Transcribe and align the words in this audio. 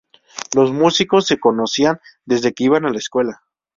Los 0.55 0.71
músicos 0.71 1.27
se 1.27 1.39
conocían 1.39 2.01
desde 2.25 2.53
que 2.55 2.63
iban 2.63 2.85
a 2.87 2.89
la 2.89 2.97
escuela. 2.97 3.43